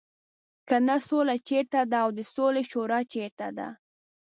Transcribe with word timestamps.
کنه 0.67 0.95
سوله 1.07 1.35
چېرته 1.47 1.79
ده 1.91 1.97
او 2.03 2.09
د 2.17 2.19
سولې 2.33 2.63
شورا 2.71 2.99
چېرته 3.13 3.47
ده. 3.57 3.67